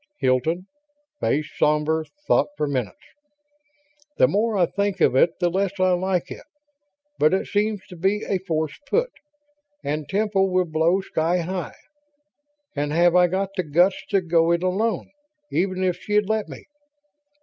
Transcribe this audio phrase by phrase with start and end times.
[0.19, 0.65] Hilton,
[1.19, 3.05] face somber, thought for minutes.
[4.17, 6.43] "The more I think of it the less I like it.
[7.19, 9.11] But it seems to be a forced put...
[9.83, 11.75] and Temple will blow sky high...
[12.75, 15.11] and have I got the guts to go it alone,
[15.51, 16.65] even if she'd let me...."